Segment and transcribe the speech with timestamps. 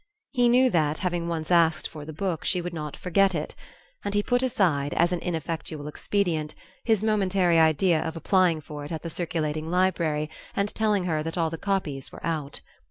[0.31, 3.53] He knew that, having once asked for the book, she would not forget it;
[4.03, 8.91] and he put aside, as an ineffectual expedient, his momentary idea of applying for it
[8.91, 12.61] at the circulating library and telling her that all the copies were out.